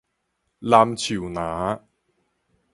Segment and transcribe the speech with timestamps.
[0.61, 1.79] 南樹林